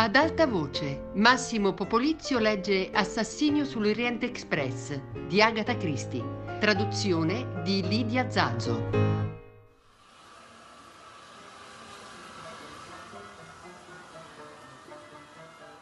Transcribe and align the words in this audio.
Ad 0.00 0.16
alta 0.16 0.46
voce, 0.46 1.10
Massimo 1.12 1.74
Popolizio 1.74 2.38
legge 2.38 2.90
Assassinio 2.90 3.66
sull'Oriente 3.66 4.24
Express 4.24 4.98
di 5.26 5.42
Agatha 5.42 5.76
Christie, 5.76 6.24
traduzione 6.58 7.60
di 7.62 7.86
Lidia 7.86 8.30
Zazzo. 8.30 8.88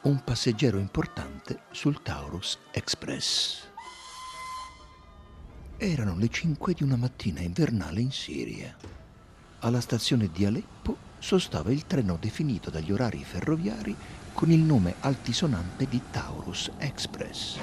Un 0.02 0.24
passeggero 0.24 0.78
importante 0.78 1.60
sul 1.70 2.02
Taurus 2.02 2.58
Express. 2.72 3.68
Erano 5.76 6.16
le 6.16 6.28
5 6.28 6.74
di 6.74 6.82
una 6.82 6.96
mattina 6.96 7.38
invernale 7.38 8.00
in 8.00 8.10
Siria. 8.10 8.76
Alla 9.60 9.80
stazione 9.80 10.28
di 10.32 10.44
Aleppo 10.44 11.07
sostava 11.18 11.72
il 11.72 11.86
treno 11.86 12.16
definito 12.20 12.70
dagli 12.70 12.92
orari 12.92 13.22
ferroviari 13.24 13.94
con 14.32 14.50
il 14.50 14.60
nome 14.60 14.94
altisonante 15.00 15.86
di 15.88 16.00
Taurus 16.10 16.70
Express. 16.78 17.58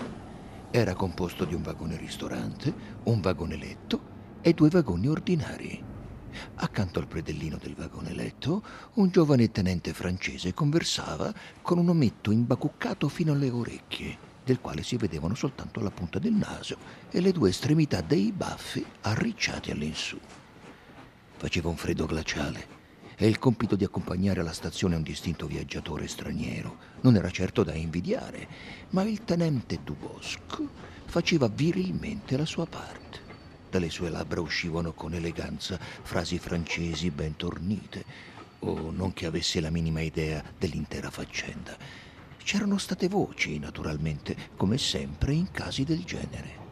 Era 0.72 0.94
composto 0.94 1.46
di 1.46 1.54
un 1.54 1.62
vagone 1.62 1.96
ristorante, 1.96 2.74
un 3.04 3.22
vagone 3.22 3.56
letto 3.56 4.14
e 4.42 4.54
due 4.54 4.70
vagoni 4.70 5.08
ordinari. 5.08 5.84
Accanto 6.56 7.00
al 7.00 7.08
predellino 7.08 7.58
del 7.58 7.76
vagone 7.76 8.14
letto, 8.14 8.62
un 8.96 9.10
giovane 9.10 9.52
tenente 9.52 9.94
francese 9.94 10.54
conversava 10.54 11.34
con 11.62 11.78
un 11.78 11.88
ometto 11.88 12.32
imbacuccato 12.32 13.08
fino 13.08 13.32
alle 13.32 13.50
orecchie, 13.50 14.18
del 14.44 14.60
quale 14.60 14.84
si 14.84 14.98
vedevano 14.98 15.34
soltanto 15.34 15.80
la 15.80 15.92
punta 15.92 16.20
del 16.20 16.34
naso 16.34 16.78
e 17.10 17.22
le 17.22 17.32
due 17.32 17.50
estremità 17.50 18.02
dei 18.02 18.34
baffi 18.34 18.86
arricciati 19.02 19.72
all'insù. 19.72 20.20
Faceva 21.38 21.70
un 21.70 21.78
freddo 21.78 22.06
glaciale 22.06 22.75
e 23.18 23.28
il 23.28 23.40
compito 23.40 23.76
di 23.76 23.84
accompagnare 23.84 24.42
alla 24.42 24.54
stazione 24.54 24.96
un 24.96 25.04
distinto 25.04 25.48
viaggiatore 25.48 26.08
straniero 26.08 26.94
non 27.02 27.16
era 27.16 27.30
certo 27.32 27.64
da 27.64 27.74
invidiare, 27.74 28.48
ma 28.90 29.04
il 29.04 29.24
tenente 29.24 29.80
Dubosc 29.84 30.62
faceva 31.06 31.48
virilmente 31.48 32.36
la 32.36 32.46
sua 32.46 32.66
parte. 32.66 33.20
Dalle 33.70 33.90
sue 33.90 34.10
labbra 34.10 34.42
uscivano 34.42 34.94
con 34.94 35.14
eleganza 35.14 35.80
frasi 35.80 36.40
francesi 36.40 37.10
ben 37.12 37.36
tornite, 37.36 38.34
o 38.60 38.92
non 38.92 39.14
che 39.14 39.26
avesse 39.26 39.60
la 39.62 39.70
minima 39.70 40.02
idea 40.02 40.44
dell'intera 40.58 41.10
faccenda. 41.10 41.78
C'erano 42.38 42.78
state 42.78 43.08
voci, 43.08 43.60
naturalmente, 43.60 44.36
come 44.56 44.78
sempre 44.78 45.34
in 45.34 45.52
casi 45.52 45.84
del 45.84 46.04
genere. 46.04 46.64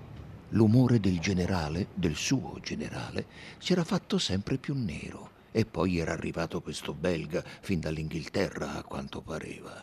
L'umore 0.50 1.00
del 1.00 1.20
generale, 1.20 1.88
del 1.94 2.16
suo 2.16 2.60
generale, 2.62 3.26
si 3.58 3.72
era 3.72 3.84
fatto 3.84 4.18
sempre 4.18 4.58
più 4.58 4.76
nero 4.76 5.33
e 5.54 5.66
poi 5.66 6.00
era 6.00 6.12
arrivato 6.12 6.62
questo 6.62 6.94
belga 6.94 7.44
fin 7.62 7.80
dall'Inghilterra, 7.80 8.74
a 8.74 8.84
quanto 8.84 9.22
pareva. 9.22 9.82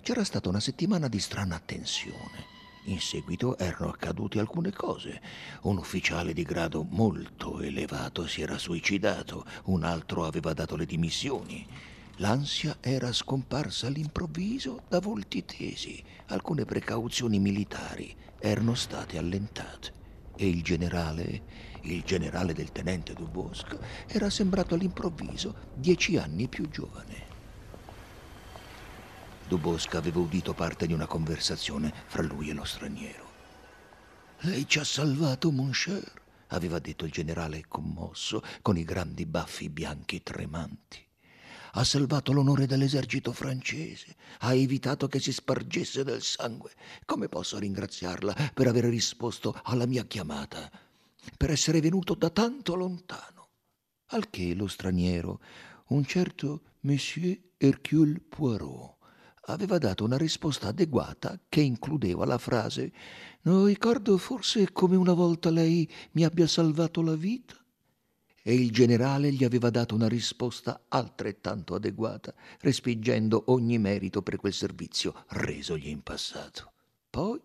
C'era 0.00 0.24
stata 0.24 0.48
una 0.48 0.60
settimana 0.60 1.08
di 1.08 1.20
strana 1.20 1.60
tensione. 1.64 2.56
In 2.84 2.98
seguito 2.98 3.58
erano 3.58 3.90
accadute 3.90 4.38
alcune 4.40 4.72
cose. 4.72 5.20
Un 5.62 5.76
ufficiale 5.76 6.32
di 6.32 6.42
grado 6.42 6.86
molto 6.88 7.60
elevato 7.60 8.26
si 8.26 8.40
era 8.40 8.56
suicidato, 8.56 9.44
un 9.64 9.84
altro 9.84 10.24
aveva 10.24 10.54
dato 10.54 10.74
le 10.74 10.86
dimissioni. 10.86 11.66
L'ansia 12.16 12.78
era 12.80 13.12
scomparsa 13.12 13.88
all'improvviso 13.88 14.84
da 14.88 15.00
volti 15.00 15.44
tesi. 15.44 16.02
Alcune 16.28 16.64
precauzioni 16.64 17.38
militari 17.38 18.16
erano 18.38 18.74
state 18.74 19.18
allentate 19.18 19.97
e 20.38 20.48
il 20.48 20.62
generale 20.62 21.42
il 21.82 22.02
generale 22.02 22.52
del 22.52 22.72
tenente 22.72 23.14
Dubosc 23.14 23.78
era 24.06 24.30
sembrato 24.30 24.74
all'improvviso 24.74 25.54
dieci 25.74 26.16
anni 26.16 26.48
più 26.48 26.68
giovane. 26.68 27.26
Dubosc 29.46 29.94
aveva 29.94 30.18
udito 30.18 30.52
parte 30.52 30.86
di 30.86 30.92
una 30.92 31.06
conversazione 31.06 31.92
fra 32.06 32.22
lui 32.22 32.50
e 32.50 32.52
lo 32.52 32.64
straniero. 32.64 33.26
Lei 34.40 34.68
ci 34.68 34.78
ha 34.78 34.84
salvato, 34.84 35.50
mon 35.50 35.70
cher, 35.70 36.12
aveva 36.48 36.78
detto 36.78 37.06
il 37.06 37.10
generale 37.10 37.64
commosso, 37.66 38.42
con 38.60 38.76
i 38.76 38.84
grandi 38.84 39.24
baffi 39.24 39.70
bianchi 39.70 40.22
tremanti. 40.22 41.07
Ha 41.72 41.84
salvato 41.84 42.32
l'onore 42.32 42.66
dell'esercito 42.66 43.32
francese, 43.32 44.16
ha 44.40 44.54
evitato 44.54 45.06
che 45.08 45.20
si 45.20 45.32
spargesse 45.32 46.04
del 46.04 46.22
sangue. 46.22 46.72
Come 47.04 47.28
posso 47.28 47.58
ringraziarla 47.58 48.52
per 48.54 48.66
aver 48.66 48.84
risposto 48.84 49.58
alla 49.64 49.86
mia 49.86 50.04
chiamata? 50.04 50.70
per 51.36 51.50
essere 51.50 51.80
venuto 51.80 52.14
da 52.14 52.30
tanto 52.30 52.74
lontano. 52.74 53.48
Al 54.10 54.30
che 54.30 54.54
lo 54.54 54.66
straniero, 54.66 55.40
un 55.88 56.04
certo 56.04 56.62
Monsieur 56.80 57.38
Hercule 57.56 58.20
Poirot, 58.28 58.96
aveva 59.46 59.78
dato 59.78 60.04
una 60.04 60.16
risposta 60.16 60.68
adeguata 60.68 61.40
che 61.48 61.60
includeva 61.60 62.24
la 62.24 62.38
frase 62.38 62.92
Non 63.42 63.64
ricordo 63.64 64.18
forse 64.18 64.72
come 64.72 64.96
una 64.96 65.14
volta 65.14 65.50
lei 65.50 65.90
mi 66.12 66.24
abbia 66.24 66.46
salvato 66.46 67.02
la 67.02 67.14
vita? 67.14 67.56
E 68.42 68.54
il 68.54 68.70
generale 68.70 69.32
gli 69.32 69.44
aveva 69.44 69.70
dato 69.70 69.94
una 69.94 70.08
risposta 70.08 70.84
altrettanto 70.88 71.74
adeguata, 71.74 72.34
respingendo 72.60 73.44
ogni 73.46 73.78
merito 73.78 74.22
per 74.22 74.36
quel 74.36 74.52
servizio 74.52 75.24
resogli 75.28 75.88
in 75.88 76.02
passato. 76.02 76.72
Poi 77.10 77.40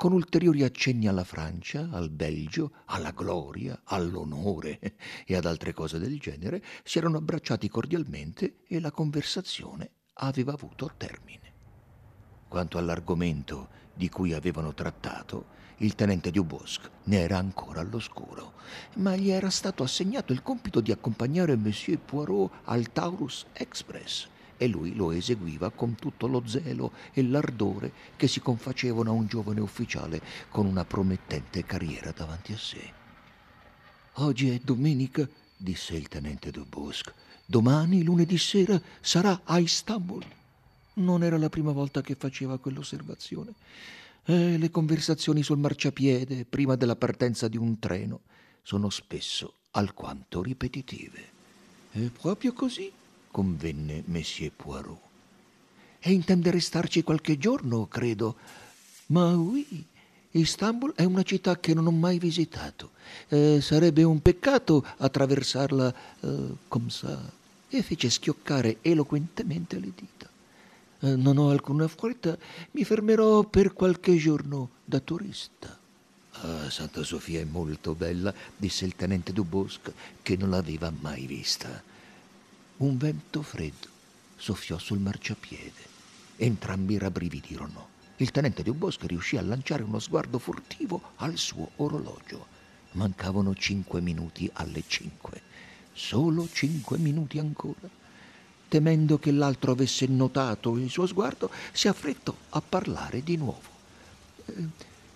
con 0.00 0.12
ulteriori 0.12 0.62
accenni 0.62 1.08
alla 1.08 1.24
Francia, 1.24 1.90
al 1.90 2.08
Belgio, 2.08 2.72
alla 2.86 3.10
gloria, 3.10 3.82
all'onore 3.84 4.78
e 5.26 5.36
ad 5.36 5.44
altre 5.44 5.74
cose 5.74 5.98
del 5.98 6.18
genere, 6.18 6.62
si 6.84 6.96
erano 6.96 7.18
abbracciati 7.18 7.68
cordialmente 7.68 8.60
e 8.66 8.80
la 8.80 8.90
conversazione 8.90 9.90
aveva 10.14 10.54
avuto 10.54 10.90
termine. 10.96 11.52
Quanto 12.48 12.78
all'argomento 12.78 13.68
di 14.00 14.08
cui 14.08 14.32
avevano 14.32 14.72
trattato, 14.72 15.58
il 15.82 15.94
tenente 15.94 16.30
Dubosc 16.30 16.88
ne 17.04 17.18
era 17.18 17.36
ancora 17.36 17.80
all'oscuro, 17.80 18.54
ma 18.94 19.14
gli 19.14 19.28
era 19.28 19.50
stato 19.50 19.82
assegnato 19.82 20.32
il 20.32 20.42
compito 20.42 20.80
di 20.80 20.90
accompagnare 20.90 21.54
Monsieur 21.54 21.98
Poirot 21.98 22.50
al 22.64 22.90
Taurus 22.92 23.44
Express 23.52 24.26
e 24.56 24.68
lui 24.68 24.94
lo 24.94 25.10
eseguiva 25.10 25.68
con 25.68 25.96
tutto 25.96 26.26
lo 26.28 26.42
zelo 26.46 26.92
e 27.12 27.22
l'ardore 27.22 27.92
che 28.16 28.26
si 28.26 28.40
confacevano 28.40 29.10
a 29.10 29.12
un 29.12 29.26
giovane 29.26 29.60
ufficiale 29.60 30.22
con 30.48 30.64
una 30.64 30.86
promettente 30.86 31.66
carriera 31.66 32.10
davanti 32.10 32.54
a 32.54 32.58
sé. 32.58 32.92
Oggi 34.14 34.48
è 34.48 34.58
domenica, 34.64 35.28
disse 35.54 35.94
il 35.94 36.08
tenente 36.08 36.50
Dubosc. 36.50 37.12
Domani, 37.44 38.02
lunedì 38.02 38.38
sera, 38.38 38.80
sarà 39.02 39.42
a 39.44 39.58
Istanbul. 39.58 40.24
Non 41.00 41.22
era 41.22 41.38
la 41.38 41.48
prima 41.48 41.72
volta 41.72 42.02
che 42.02 42.14
faceva 42.14 42.58
quell'osservazione. 42.58 43.54
Eh, 44.26 44.58
le 44.58 44.70
conversazioni 44.70 45.42
sul 45.42 45.56
marciapiede, 45.56 46.44
prima 46.44 46.76
della 46.76 46.94
partenza 46.94 47.48
di 47.48 47.56
un 47.56 47.78
treno, 47.78 48.20
sono 48.62 48.90
spesso 48.90 49.54
alquanto 49.70 50.42
ripetitive. 50.42 51.38
È 51.90 52.00
proprio 52.00 52.52
così, 52.52 52.92
convenne 53.30 54.02
Monsieur 54.06 54.52
Poirot. 54.54 55.00
E 56.00 56.12
intende 56.12 56.50
restarci 56.50 57.02
qualche 57.02 57.38
giorno, 57.38 57.86
credo. 57.86 58.36
Ma 59.06 59.34
oui, 59.34 59.86
Istanbul 60.32 60.92
è 60.94 61.04
una 61.04 61.22
città 61.22 61.58
che 61.58 61.72
non 61.72 61.86
ho 61.86 61.92
mai 61.92 62.18
visitato. 62.18 62.90
Eh, 63.28 63.60
sarebbe 63.62 64.02
un 64.02 64.20
peccato 64.20 64.84
attraversarla 64.98 65.94
eh, 66.20 66.54
come 66.68 66.90
ça. 66.90 67.32
E 67.70 67.82
fece 67.82 68.10
schioccare 68.10 68.78
eloquentemente 68.82 69.78
le 69.78 69.92
dita. 69.94 70.29
Eh, 71.00 71.16
non 71.16 71.38
ho 71.38 71.48
alcuna 71.48 71.88
fretta, 71.88 72.36
mi 72.72 72.84
fermerò 72.84 73.42
per 73.44 73.72
qualche 73.72 74.16
giorno 74.16 74.70
da 74.84 75.00
turista. 75.00 75.78
Ah, 76.32 76.70
Santa 76.70 77.02
Sofia 77.02 77.40
è 77.40 77.44
molto 77.44 77.94
bella, 77.94 78.32
disse 78.56 78.84
il 78.84 78.94
tenente 78.96 79.32
Dubosc, 79.32 79.92
che 80.22 80.36
non 80.36 80.50
l'aveva 80.50 80.92
mai 81.00 81.26
vista. 81.26 81.82
Un 82.78 82.96
vento 82.96 83.42
freddo 83.42 83.88
soffiò 84.36 84.78
sul 84.78 84.98
marciapiede. 84.98 85.88
Entrambi 86.36 86.98
rabbrividirono. 86.98 87.88
Il 88.16 88.30
tenente 88.30 88.62
di 88.62 88.70
Bosco 88.72 89.06
riuscì 89.06 89.38
a 89.38 89.42
lanciare 89.42 89.82
uno 89.82 89.98
sguardo 89.98 90.38
furtivo 90.38 91.12
al 91.16 91.38
suo 91.38 91.70
orologio. 91.76 92.46
Mancavano 92.92 93.54
cinque 93.54 94.02
minuti 94.02 94.50
alle 94.54 94.84
cinque. 94.86 95.40
Solo 95.92 96.46
cinque 96.52 96.98
minuti 96.98 97.38
ancora. 97.38 97.99
Temendo 98.70 99.18
che 99.18 99.32
l'altro 99.32 99.72
avesse 99.72 100.06
notato 100.06 100.76
il 100.76 100.88
suo 100.88 101.04
sguardo, 101.04 101.50
si 101.72 101.88
affrettò 101.88 102.32
a 102.50 102.62
parlare 102.62 103.20
di 103.24 103.36
nuovo. 103.36 103.68
Eh, 104.46 104.52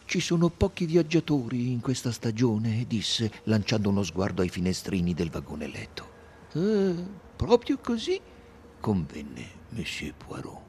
ci 0.07 0.19
sono 0.19 0.49
pochi 0.49 0.87
viaggiatori 0.87 1.71
in 1.71 1.81
questa 1.81 2.11
stagione, 2.11 2.85
disse, 2.89 3.31
lanciando 3.45 3.91
uno 3.91 4.03
sguardo 4.03 4.43
ai 4.43 4.49
finestrini 4.49 5.15
del 5.15 5.31
vagone 5.31 5.69
letto. 5.69 6.11
Eh, 6.55 7.23
Proprio 7.37 7.79
così, 7.79 8.21
convenne 8.81 9.47
Monsieur 9.69 10.15
Poirot. 10.15 10.63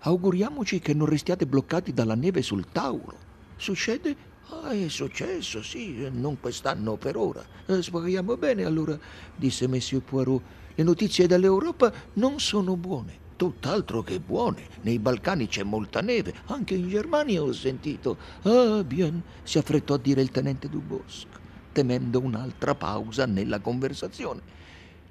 Auguriamoci 0.00 0.80
che 0.80 0.94
non 0.94 1.06
restiate 1.06 1.46
bloccati 1.46 1.92
dalla 1.92 2.16
neve 2.16 2.42
sul 2.42 2.66
Tauro. 2.72 3.16
Succede? 3.54 4.16
Ah, 4.48 4.70
è 4.70 4.88
successo, 4.88 5.62
sì, 5.62 6.08
non 6.10 6.40
quest'anno 6.40 6.96
per 6.96 7.16
ora. 7.16 7.44
Eh, 7.66 7.82
speriamo 7.82 8.36
bene 8.36 8.64
allora, 8.64 8.98
disse 9.36 9.68
Monsieur 9.68 10.02
Poirot. 10.02 10.42
Le 10.76 10.82
notizie 10.82 11.26
dall'Europa 11.26 11.92
non 12.14 12.40
sono 12.40 12.76
buone. 12.76 13.22
tutt'altro 13.36 14.02
che 14.02 14.20
buone. 14.20 14.68
Nei 14.82 14.98
Balcani 14.98 15.48
c'è 15.48 15.62
molta 15.64 16.00
neve, 16.00 16.34
anche 16.46 16.74
in 16.74 16.88
Germania 16.88 17.42
ho 17.42 17.52
sentito. 17.52 18.16
Ah, 18.42 18.82
bien, 18.84 19.22
si 19.42 19.58
affrettò 19.58 19.94
a 19.94 19.98
dire 19.98 20.22
il 20.22 20.30
tenente 20.30 20.68
Dubosc, 20.68 21.26
temendo 21.72 22.20
un'altra 22.20 22.74
pausa 22.74 23.26
nella 23.26 23.60
conversazione. 23.60 24.42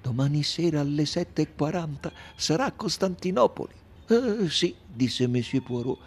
Domani 0.01 0.43
sera 0.43 0.81
alle 0.81 1.03
7.40 1.03 2.11
sarà 2.35 2.65
a 2.65 2.71
Costantinopoli. 2.73 3.73
Ah, 4.07 4.47
sì, 4.49 4.75
disse 4.85 5.27
Monsieur 5.27 5.63
Poirot 5.63 5.99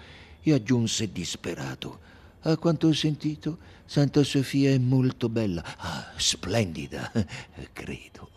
e 0.43 0.53
aggiunse 0.53 1.11
disperato. 1.13 2.01
A 2.41 2.57
quanto 2.59 2.89
ho 2.89 2.93
sentito, 2.93 3.59
Santa 3.85 4.23
Sofia 4.23 4.71
è 4.71 4.79
molto 4.79 5.29
bella. 5.29 5.63
Ah, 5.79 6.13
splendida, 6.17 7.11
credo. 7.73 8.36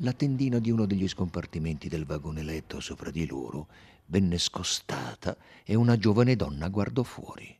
La 0.00 0.12
tendina 0.12 0.58
di 0.58 0.70
uno 0.70 0.84
degli 0.84 1.08
scompartimenti 1.08 1.88
del 1.88 2.04
vagone 2.04 2.42
letto 2.42 2.80
sopra 2.80 3.10
di 3.10 3.26
loro 3.26 3.66
venne 4.06 4.36
scostata 4.36 5.34
e 5.64 5.74
una 5.74 5.96
giovane 5.96 6.36
donna 6.36 6.68
guardò 6.68 7.02
fuori. 7.02 7.58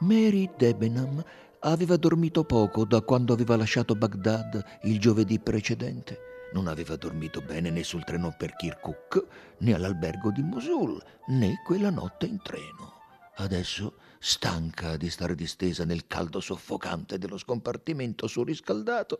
Mary 0.00 0.50
Debenham 0.58 1.24
aveva 1.60 1.96
dormito 1.96 2.44
poco 2.44 2.84
da 2.84 3.00
quando 3.00 3.32
aveva 3.32 3.56
lasciato 3.56 3.94
Baghdad 3.94 4.62
il 4.82 5.00
giovedì 5.00 5.38
precedente. 5.38 6.18
Non 6.52 6.66
aveva 6.66 6.96
dormito 6.96 7.40
bene 7.40 7.70
né 7.70 7.82
sul 7.82 8.04
treno 8.04 8.34
per 8.36 8.56
Kirkuk, 8.56 9.26
né 9.60 9.72
all'albergo 9.72 10.30
di 10.30 10.42
Mosul, 10.42 11.02
né 11.28 11.62
quella 11.64 11.88
notte 11.88 12.26
in 12.26 12.42
treno. 12.42 13.03
Adesso 13.36 13.98
stanca 14.20 14.96
di 14.96 15.10
stare 15.10 15.34
distesa 15.34 15.84
nel 15.84 16.06
caldo 16.06 16.40
soffocante 16.40 17.18
dello 17.18 17.36
scompartimento 17.36 18.28
surriscaldato, 18.28 19.18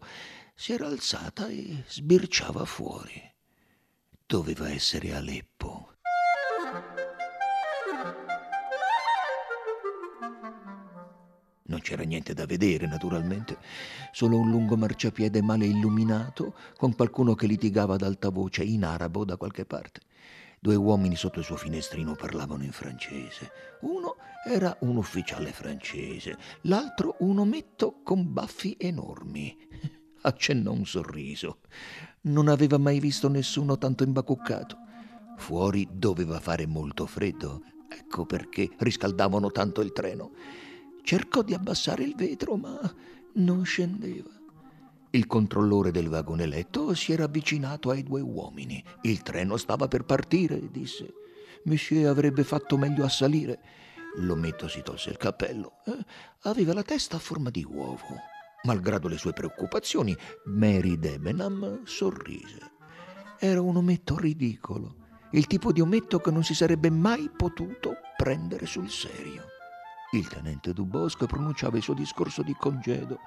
si 0.54 0.72
era 0.72 0.86
alzata 0.86 1.48
e 1.48 1.82
sbirciava 1.86 2.64
fuori. 2.64 3.20
Doveva 4.24 4.70
essere 4.70 5.14
Aleppo. 5.14 5.96
Non 11.66 11.80
c'era 11.80 12.02
niente 12.04 12.34
da 12.34 12.46
vedere, 12.46 12.86
naturalmente, 12.86 13.58
solo 14.12 14.38
un 14.38 14.50
lungo 14.50 14.76
marciapiede 14.76 15.42
male 15.42 15.66
illuminato, 15.66 16.54
con 16.76 16.94
qualcuno 16.94 17.34
che 17.34 17.46
litigava 17.46 17.94
ad 17.94 18.02
alta 18.02 18.28
voce 18.28 18.62
in 18.62 18.84
arabo 18.84 19.24
da 19.24 19.36
qualche 19.36 19.64
parte. 19.64 20.00
Due 20.64 20.76
uomini 20.76 21.14
sotto 21.14 21.40
il 21.40 21.44
suo 21.44 21.56
finestrino 21.56 22.14
parlavano 22.14 22.64
in 22.64 22.72
francese. 22.72 23.50
Uno 23.82 24.16
era 24.46 24.74
un 24.80 24.96
ufficiale 24.96 25.52
francese, 25.52 26.38
l'altro 26.62 27.16
un 27.18 27.40
ometto 27.40 28.00
con 28.02 28.32
baffi 28.32 28.74
enormi. 28.78 29.54
Accennò 30.22 30.72
un 30.72 30.86
sorriso. 30.86 31.58
Non 32.22 32.48
aveva 32.48 32.78
mai 32.78 32.98
visto 32.98 33.28
nessuno 33.28 33.76
tanto 33.76 34.04
imbacuccato. 34.04 34.78
Fuori 35.36 35.86
doveva 35.92 36.40
fare 36.40 36.64
molto 36.64 37.04
freddo. 37.04 37.60
Ecco 37.86 38.24
perché 38.24 38.70
riscaldavano 38.78 39.50
tanto 39.50 39.82
il 39.82 39.92
treno. 39.92 40.32
Cercò 41.02 41.42
di 41.42 41.52
abbassare 41.52 42.04
il 42.04 42.14
vetro, 42.14 42.56
ma 42.56 42.80
non 43.34 43.66
scendeva. 43.66 44.33
Il 45.14 45.28
controllore 45.28 45.92
del 45.92 46.08
vagone 46.08 46.44
letto 46.44 46.92
si 46.92 47.12
era 47.12 47.26
avvicinato 47.26 47.90
ai 47.90 48.02
due 48.02 48.20
uomini. 48.20 48.82
Il 49.02 49.22
treno 49.22 49.56
stava 49.56 49.86
per 49.86 50.02
partire, 50.02 50.72
disse. 50.72 51.14
Monsieur 51.66 52.08
avrebbe 52.08 52.42
fatto 52.42 52.76
meglio 52.76 53.04
a 53.04 53.08
salire. 53.08 53.60
L'ometto 54.16 54.66
si 54.66 54.82
tolse 54.82 55.10
il 55.10 55.16
cappello. 55.16 55.74
Eh, 55.86 56.04
aveva 56.42 56.74
la 56.74 56.82
testa 56.82 57.14
a 57.14 57.20
forma 57.20 57.50
di 57.50 57.64
uovo. 57.64 58.18
Malgrado 58.64 59.06
le 59.06 59.16
sue 59.16 59.32
preoccupazioni, 59.32 60.16
Mary 60.46 60.98
Debenham 60.98 61.84
sorrise. 61.84 62.72
Era 63.38 63.60
un 63.60 63.76
ometto 63.76 64.18
ridicolo, 64.18 64.96
il 65.30 65.46
tipo 65.46 65.70
di 65.70 65.80
ometto 65.80 66.18
che 66.18 66.32
non 66.32 66.42
si 66.42 66.56
sarebbe 66.56 66.90
mai 66.90 67.30
potuto 67.30 67.98
prendere 68.16 68.66
sul 68.66 68.90
serio. 68.90 69.53
Il 70.14 70.28
tenente 70.28 70.72
Dubosco 70.72 71.26
pronunciava 71.26 71.76
il 71.76 71.82
suo 71.82 71.92
discorso 71.92 72.44
di 72.44 72.54
congedo. 72.54 73.18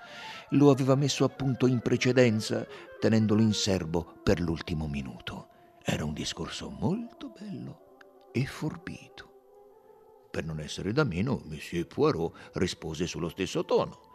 Lo 0.52 0.70
aveva 0.70 0.96
messo 0.96 1.26
a 1.26 1.28
punto 1.28 1.68
in 1.68 1.82
precedenza, 1.82 2.66
tenendolo 2.98 3.42
in 3.42 3.52
serbo 3.52 4.20
per 4.24 4.40
l'ultimo 4.40 4.88
minuto. 4.88 5.50
Era 5.84 6.06
un 6.06 6.14
discorso 6.14 6.70
molto 6.70 7.34
bello 7.38 7.98
e 8.32 8.46
forbito. 8.46 10.30
Per 10.32 10.46
non 10.46 10.62
essere 10.62 10.94
da 10.94 11.04
meno, 11.04 11.42
Monsieur 11.44 11.86
Poirot 11.88 12.52
rispose 12.54 13.06
sullo 13.06 13.28
stesso 13.28 13.66
tono. 13.66 14.07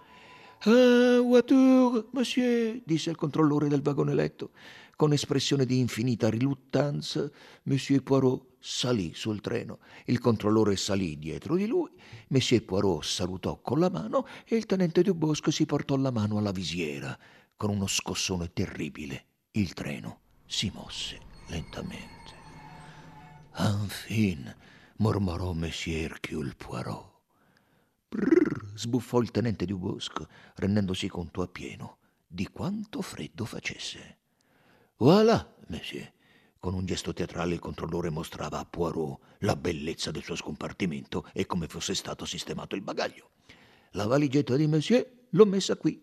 Ah, 0.64 1.18
voiture, 1.20 2.04
monsieur, 2.12 2.80
disse 2.84 3.10
il 3.10 3.16
controllore 3.16 3.66
del 3.66 3.82
vagone 3.82 4.14
letto. 4.14 4.50
Con 4.94 5.12
espressione 5.12 5.66
di 5.66 5.80
infinita 5.80 6.30
riluttanza, 6.30 7.28
Monsieur 7.64 8.00
Poirot 8.04 8.44
salì 8.60 9.12
sul 9.12 9.40
treno. 9.40 9.80
Il 10.04 10.20
controllore 10.20 10.76
salì 10.76 11.18
dietro 11.18 11.56
di 11.56 11.66
lui. 11.66 11.90
Monsieur 12.28 12.62
Poirot 12.64 13.02
salutò 13.02 13.60
con 13.60 13.80
la 13.80 13.90
mano 13.90 14.24
e 14.46 14.54
il 14.54 14.66
tenente 14.66 15.02
Dubosco 15.02 15.50
si 15.50 15.66
portò 15.66 15.96
la 15.96 16.12
mano 16.12 16.38
alla 16.38 16.52
visiera. 16.52 17.18
Con 17.56 17.70
uno 17.70 17.88
scossone 17.88 18.52
terribile, 18.52 19.24
il 19.52 19.72
treno 19.72 20.20
si 20.46 20.70
mosse 20.72 21.18
lentamente. 21.48 22.40
Enfin, 23.56 24.54
mormorò 24.98 25.54
Monsieur 25.54 26.12
Hercule 26.12 26.54
Poirot. 26.56 27.10
Brrr, 28.10 28.51
sbuffò 28.74 29.20
il 29.20 29.30
tenente 29.30 29.64
Dubosco, 29.66 30.28
rendendosi 30.56 31.08
conto 31.08 31.42
appieno 31.42 31.98
di 32.26 32.48
quanto 32.48 33.02
freddo 33.02 33.44
facesse. 33.44 34.18
Voilà, 34.96 35.54
monsieur. 35.68 36.10
Con 36.58 36.74
un 36.74 36.86
gesto 36.86 37.12
teatrale 37.12 37.54
il 37.54 37.60
controllore 37.60 38.08
mostrava 38.08 38.58
a 38.58 38.64
Poirot 38.64 39.18
la 39.40 39.56
bellezza 39.56 40.10
del 40.10 40.22
suo 40.22 40.36
scompartimento 40.36 41.28
e 41.32 41.44
come 41.44 41.66
fosse 41.66 41.94
stato 41.94 42.24
sistemato 42.24 42.76
il 42.76 42.82
bagaglio. 42.82 43.30
La 43.92 44.06
valigetta 44.06 44.54
di 44.56 44.66
monsieur 44.66 45.06
l'ho 45.30 45.44
messa 45.44 45.76
qui. 45.76 46.00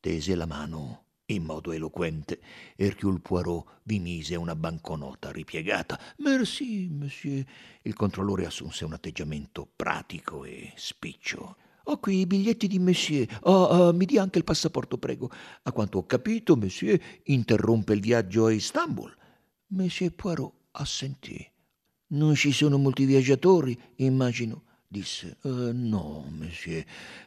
Tese 0.00 0.34
la 0.34 0.46
mano 0.46 1.04
in 1.26 1.44
modo 1.44 1.72
eloquente. 1.72 2.40
Hercule 2.76 3.20
Poirot 3.20 3.80
vi 3.84 4.00
mise 4.00 4.34
una 4.36 4.56
banconota 4.56 5.30
ripiegata. 5.30 5.98
Merci, 6.18 6.88
monsieur. 6.90 7.44
Il 7.82 7.94
controllore 7.94 8.44
assunse 8.44 8.84
un 8.84 8.92
atteggiamento 8.92 9.66
pratico 9.74 10.44
e 10.44 10.72
spiccio. 10.76 11.56
Ho 11.84 11.98
qui 11.98 12.20
i 12.20 12.26
biglietti 12.26 12.66
di 12.66 12.78
monsieur. 12.78 13.26
Oh, 13.42 13.52
oh, 13.52 13.92
mi 13.92 14.06
dia 14.06 14.22
anche 14.22 14.38
il 14.38 14.44
passaporto, 14.44 14.96
prego. 14.96 15.30
A 15.62 15.72
quanto 15.72 15.98
ho 15.98 16.06
capito, 16.06 16.56
monsieur 16.56 16.98
interrompe 17.24 17.92
il 17.92 18.00
viaggio 18.00 18.46
a 18.46 18.52
Istanbul. 18.52 19.14
Monsieur 19.68 20.14
Poirot 20.14 20.52
assentì. 20.72 21.46
Non 22.06 22.34
ci 22.34 22.52
sono 22.52 22.78
molti 22.78 23.04
viaggiatori, 23.04 23.78
immagino, 23.96 24.62
disse. 24.86 25.36
Uh, 25.42 25.72
no, 25.72 26.24
monsieur, 26.30 26.84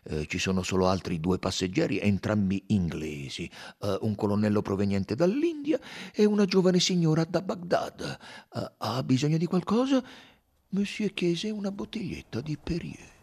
uh, 0.10 0.24
ci 0.24 0.40
sono 0.40 0.64
solo 0.64 0.88
altri 0.88 1.20
due 1.20 1.38
passeggeri, 1.38 2.00
entrambi 2.00 2.64
inglesi, 2.68 3.50
uh, 3.80 3.98
un 4.02 4.16
colonnello 4.16 4.62
proveniente 4.62 5.14
dall'India 5.14 5.80
e 6.14 6.26
una 6.26 6.46
giovane 6.46 6.80
signora 6.80 7.26
da 7.26 7.42
Baghdad. 7.42 8.18
ha 8.78 9.04
bisogno 9.04 9.38
di 9.38 9.46
qualcosa? 9.46 10.04
Monsieur 10.70 11.14
chiese 11.14 11.50
una 11.50 11.72
bottiglietta 11.72 12.42
di 12.42 12.58
Perrier. 12.58 13.17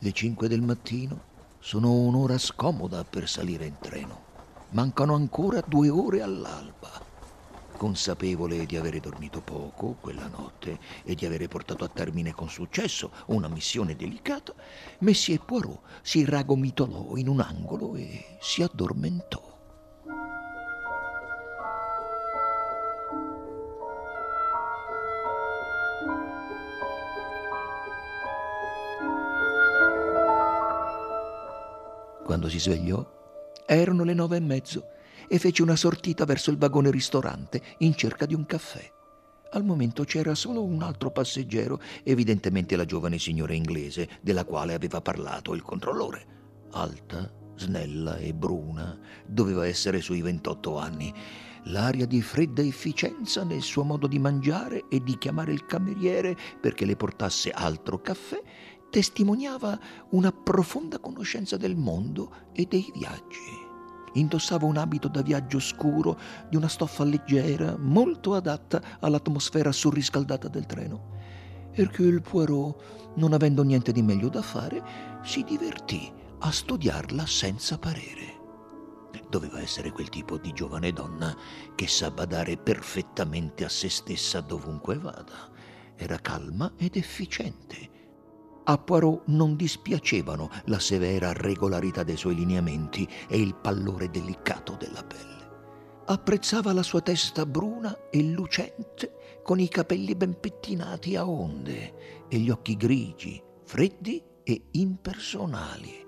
Le 0.00 0.12
cinque 0.12 0.46
del 0.46 0.62
mattino 0.62 1.24
sono 1.58 1.92
un'ora 1.92 2.38
scomoda 2.38 3.04
per 3.04 3.28
salire 3.28 3.66
in 3.66 3.80
treno. 3.80 4.26
Mancano 4.68 5.16
ancora 5.16 5.60
due 5.66 5.88
ore 5.88 6.22
all'alba. 6.22 7.02
Consapevole 7.76 8.64
di 8.64 8.76
avere 8.76 9.00
dormito 9.00 9.42
poco 9.42 9.96
quella 10.00 10.28
notte 10.28 10.78
e 11.02 11.16
di 11.16 11.26
avere 11.26 11.48
portato 11.48 11.82
a 11.82 11.88
termine 11.88 12.30
con 12.30 12.48
successo 12.48 13.10
una 13.26 13.48
missione 13.48 13.96
delicata, 13.96 14.54
Messie 15.00 15.40
Poirot 15.40 15.80
si 16.02 16.24
ragomitolò 16.24 17.16
in 17.16 17.26
un 17.26 17.40
angolo 17.40 17.96
e 17.96 18.38
si 18.40 18.62
addormentò. 18.62 19.47
Quando 32.28 32.50
si 32.50 32.60
svegliò, 32.60 33.02
erano 33.64 34.04
le 34.04 34.12
nove 34.12 34.36
e 34.36 34.40
mezzo 34.40 34.90
e 35.26 35.38
fece 35.38 35.62
una 35.62 35.76
sortita 35.76 36.26
verso 36.26 36.50
il 36.50 36.58
vagone 36.58 36.90
ristorante 36.90 37.62
in 37.78 37.94
cerca 37.94 38.26
di 38.26 38.34
un 38.34 38.44
caffè. 38.44 38.86
Al 39.52 39.64
momento 39.64 40.04
c'era 40.04 40.34
solo 40.34 40.62
un 40.62 40.82
altro 40.82 41.10
passeggero, 41.10 41.80
evidentemente 42.02 42.76
la 42.76 42.84
giovane 42.84 43.18
signora 43.18 43.54
inglese 43.54 44.06
della 44.20 44.44
quale 44.44 44.74
aveva 44.74 45.00
parlato 45.00 45.54
il 45.54 45.62
controllore. 45.62 46.26
Alta, 46.72 47.32
snella 47.56 48.18
e 48.18 48.34
bruna, 48.34 48.98
doveva 49.26 49.66
essere 49.66 50.02
sui 50.02 50.20
28 50.20 50.76
anni. 50.76 51.10
L'aria 51.64 52.04
di 52.04 52.20
fredda 52.20 52.60
efficienza 52.60 53.42
nel 53.42 53.62
suo 53.62 53.84
modo 53.84 54.06
di 54.06 54.18
mangiare 54.18 54.84
e 54.90 55.02
di 55.02 55.16
chiamare 55.16 55.52
il 55.52 55.64
cameriere 55.64 56.36
perché 56.60 56.84
le 56.84 56.94
portasse 56.94 57.50
altro 57.52 58.02
caffè 58.02 58.42
testimoniava 58.90 59.78
una 60.10 60.32
profonda 60.32 60.98
conoscenza 60.98 61.56
del 61.56 61.76
mondo 61.76 62.32
e 62.52 62.66
dei 62.66 62.90
viaggi. 62.94 63.66
Indossava 64.14 64.66
un 64.66 64.76
abito 64.76 65.08
da 65.08 65.22
viaggio 65.22 65.60
scuro 65.60 66.18
di 66.48 66.56
una 66.56 66.68
stoffa 66.68 67.04
leggera, 67.04 67.76
molto 67.78 68.34
adatta 68.34 68.82
all'atmosfera 69.00 69.70
surriscaldata 69.70 70.48
del 70.48 70.66
treno. 70.66 71.16
Hercule 71.72 72.20
Poirot, 72.20 73.12
non 73.16 73.32
avendo 73.32 73.62
niente 73.62 73.92
di 73.92 74.02
meglio 74.02 74.28
da 74.28 74.42
fare, 74.42 74.82
si 75.22 75.44
divertì 75.44 76.10
a 76.38 76.50
studiarla 76.50 77.26
senza 77.26 77.78
parere. 77.78 78.36
Doveva 79.28 79.60
essere 79.60 79.92
quel 79.92 80.08
tipo 80.08 80.38
di 80.38 80.52
giovane 80.52 80.92
donna 80.92 81.36
che 81.74 81.86
sa 81.86 82.10
badare 82.10 82.56
perfettamente 82.56 83.64
a 83.64 83.68
se 83.68 83.90
stessa 83.90 84.40
dovunque 84.40 84.98
vada. 84.98 85.50
Era 85.96 86.18
calma 86.18 86.72
ed 86.76 86.96
efficiente. 86.96 87.97
A 88.70 88.76
Poirot 88.76 89.22
non 89.28 89.56
dispiacevano 89.56 90.50
la 90.66 90.78
severa 90.78 91.32
regolarità 91.32 92.02
dei 92.02 92.18
suoi 92.18 92.34
lineamenti 92.34 93.08
e 93.26 93.40
il 93.40 93.54
pallore 93.54 94.10
delicato 94.10 94.76
della 94.78 95.02
pelle. 95.02 96.04
Apprezzava 96.04 96.74
la 96.74 96.82
sua 96.82 97.00
testa 97.00 97.46
bruna 97.46 98.10
e 98.10 98.22
lucente, 98.22 99.40
con 99.42 99.58
i 99.58 99.68
capelli 99.68 100.14
ben 100.14 100.38
pettinati 100.38 101.16
a 101.16 101.26
onde 101.26 102.26
e 102.28 102.36
gli 102.36 102.50
occhi 102.50 102.76
grigi, 102.76 103.42
freddi 103.64 104.22
e 104.42 104.62
impersonali 104.72 106.06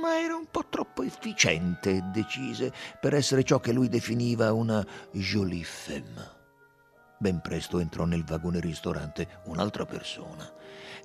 ma 0.00 0.18
era 0.18 0.36
un 0.36 0.46
po' 0.50 0.64
troppo 0.70 1.02
efficiente 1.02 1.90
e 1.90 2.00
decise 2.12 2.72
per 3.00 3.14
essere 3.14 3.42
ciò 3.42 3.58
che 3.60 3.72
lui 3.72 3.88
definiva 3.88 4.52
una 4.52 4.86
jolie 5.10 5.64
femme. 5.64 6.41
Ben 7.22 7.40
presto 7.40 7.78
entrò 7.78 8.04
nel 8.04 8.24
vagone 8.24 8.58
ristorante 8.58 9.42
un'altra 9.44 9.86
persona. 9.86 10.52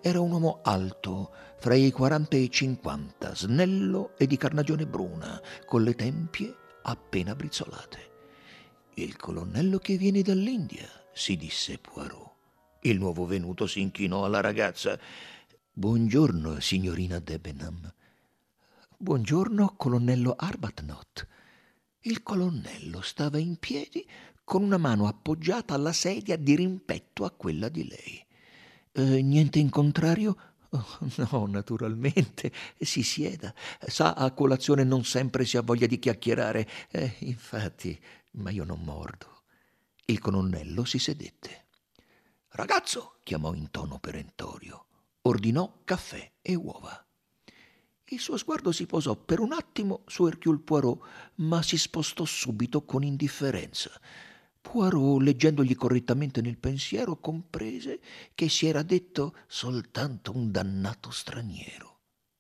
Era 0.02 0.20
un 0.20 0.32
uomo 0.32 0.62
alto, 0.64 1.32
fra 1.60 1.76
i 1.76 1.92
40 1.92 2.36
e 2.36 2.40
i 2.40 2.50
50, 2.50 3.36
snello 3.36 4.18
e 4.18 4.26
di 4.26 4.36
carnagione 4.36 4.88
bruna, 4.88 5.40
con 5.64 5.84
le 5.84 5.94
tempie 5.94 6.56
appena 6.82 7.36
brizzolate. 7.36 8.00
Il 8.96 9.16
colonnello 9.16 9.78
che 9.78 9.96
viene 9.96 10.24
dall'India, 10.24 10.90
si 11.14 11.38
disse 11.38 11.78
Poirot. 11.78 12.32
Il 12.82 12.98
nuovo 12.98 13.28
venuto 13.28 13.68
si 13.68 13.82
inchinò 13.82 14.26
alla 14.26 14.42
ragazza. 14.42 14.98
Buongiorno, 15.72 16.60
signorina 16.60 17.20
Debenham. 17.20 17.94
Buongiorno, 18.98 19.76
colonnello 19.78 20.34
Arbuthnot. 20.36 21.28
Il 22.02 22.24
colonnello 22.24 23.02
stava 23.02 23.38
in 23.38 23.58
piedi 23.58 24.04
con 24.48 24.64
una 24.64 24.78
mano 24.78 25.08
appoggiata 25.08 25.74
alla 25.74 25.92
sedia 25.92 26.38
di 26.38 26.56
rimpetto 26.56 27.26
a 27.26 27.32
quella 27.32 27.68
di 27.68 27.86
lei. 27.86 28.26
Eh, 28.94 29.22
niente 29.22 29.60
in 29.60 29.70
contrario? 29.70 30.38
Oh, 30.70 30.86
no, 31.32 31.48
naturalmente, 31.48 32.54
si 32.80 33.04
sieda. 33.04 33.54
Sa, 33.86 34.14
a 34.14 34.32
colazione 34.32 34.86
non 34.86 35.04
sempre 35.04 35.44
si 35.44 35.58
ha 35.58 35.62
voglia 35.62 35.86
di 35.86 36.00
chiacchierare. 36.00 36.66
Eh, 36.90 37.18
infatti, 37.20 38.00
ma 38.36 38.50
io 38.50 38.64
non 38.64 38.80
mordo. 38.80 39.44
Il 40.06 40.20
colonnello 40.20 40.86
si 40.86 40.98
sedette. 40.98 41.66
Ragazzo, 42.52 43.18
chiamò 43.24 43.54
in 43.54 43.70
tono 43.70 44.00
perentorio. 44.00 44.86
Ordinò 45.24 45.82
caffè 45.84 46.32
e 46.42 46.56
uova. 46.56 47.06
Il 48.06 48.20
suo 48.22 48.38
sguardo 48.38 48.72
si 48.72 48.86
posò 48.86 49.18
per 49.18 49.42
un 49.42 49.52
attimo 49.52 50.04
su 50.06 50.26
Hercule 50.26 50.60
Poirot, 50.60 51.06
ma 51.36 51.62
si 51.62 51.78
spostò 51.78 52.24
subito 52.24 52.86
con 52.86 53.04
indifferenza. 53.04 53.92
Poirot, 54.70 55.22
leggendogli 55.22 55.76
correttamente 55.76 56.42
nel 56.42 56.58
pensiero, 56.58 57.16
comprese 57.16 58.00
che 58.36 58.50
si 58.50 58.68
era 58.68 58.84
detto 58.84 59.34
soltanto 59.48 60.36
un 60.36 60.52
dannato 60.52 61.10
straniero. 61.10 62.00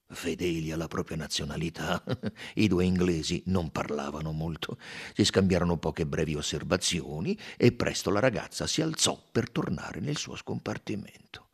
Fedeli 0.09 0.71
alla 0.71 0.87
propria 0.87 1.15
nazionalità, 1.15 2.03
i 2.55 2.67
due 2.67 2.83
inglesi 2.83 3.41
non 3.45 3.71
parlavano 3.71 4.33
molto, 4.33 4.77
si 5.13 5.23
scambiarono 5.23 5.77
poche 5.77 6.05
brevi 6.05 6.35
osservazioni 6.35 7.37
e 7.55 7.71
presto 7.71 8.09
la 8.11 8.19
ragazza 8.19 8.67
si 8.67 8.81
alzò 8.81 9.17
per 9.31 9.49
tornare 9.49 10.01
nel 10.01 10.17
suo 10.17 10.35
scompartimento. 10.35 11.47